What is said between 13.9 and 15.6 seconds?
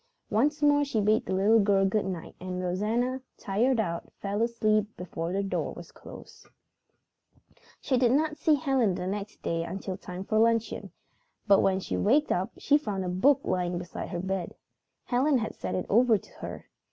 her bed. Helen had